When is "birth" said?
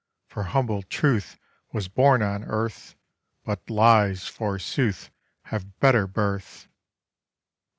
6.07-6.67